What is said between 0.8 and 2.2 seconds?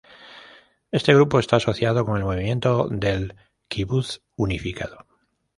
Este grupo está asociado con